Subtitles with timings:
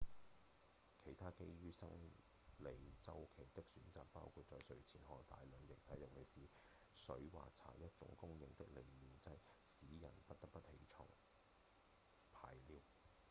[0.97, 1.87] 其他基於生
[2.57, 2.65] 理
[2.99, 6.49] 週期的選擇包括在睡前喝下大量液體尤其是
[6.91, 11.07] 水或茶一種公認的利尿劑使人不得不起床
[12.33, 12.79] 排尿